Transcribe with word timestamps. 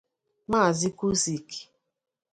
Maazị 0.49 0.89
Kusic 0.99 1.49